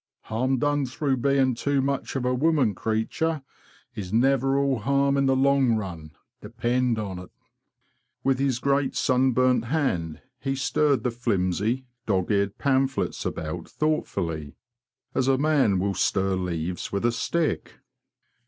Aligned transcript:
Harm 0.21 0.57
done 0.57 0.83
through 0.87 1.15
being 1.17 1.53
too 1.53 1.79
much 1.79 2.15
of 2.15 2.25
a 2.25 2.33
woman 2.33 2.73
creetur 2.73 3.43
is 3.93 4.11
never 4.11 4.57
all 4.57 4.79
harm 4.79 5.15
in 5.15 5.27
the 5.27 5.35
long 5.35 5.75
run, 5.75 6.09
depend 6.41 6.97
on't."' 6.97 7.31
With 8.23 8.39
his 8.39 8.57
great 8.57 8.95
sunburnt 8.95 9.65
hand 9.65 10.19
he 10.39 10.55
stirred 10.55 11.03
the 11.03 11.11
flimsy, 11.11 11.85
dog 12.07 12.31
eared 12.31 12.57
pamphlets 12.57 13.27
about 13.27 13.69
thoughtfully, 13.69 14.55
as 15.13 15.27
a 15.27 15.37
man 15.37 15.77
will 15.77 15.93
stir 15.93 16.35
leaves 16.35 16.91
with 16.91 17.05
a 17.05 17.11
stick. 17.11 17.75